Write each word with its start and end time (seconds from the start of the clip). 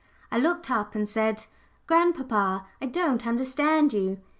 I 0.31 0.39
looked 0.39 0.71
up 0.71 0.95
and 0.95 1.07
said, 1.07 1.45
"Grandpapa, 1.85 2.65
I 2.81 2.87
don't 2.87 3.27
understand 3.27 3.93
you." 3.93 4.17